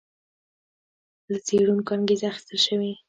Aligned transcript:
له 1.31 1.37
څېړونکو 1.47 1.89
انګېزه 1.97 2.25
اخیستل 2.29 2.57
شوې. 2.67 2.91